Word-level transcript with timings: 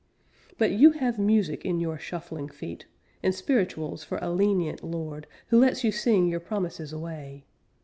But 0.57 0.71
you 0.71 0.93
have 0.93 1.19
music 1.19 1.63
in 1.63 1.79
your 1.79 1.99
shuffling 1.99 2.47
feet, 2.49 2.87
And 3.21 3.35
spirituals 3.35 4.03
for 4.03 4.17
a 4.19 4.31
lenient 4.31 4.83
Lord, 4.83 5.27
Who 5.49 5.59
lets 5.59 5.83
you 5.83 5.91
sing 5.91 6.27
your 6.27 6.39
promises 6.39 6.91
away. 6.91 7.45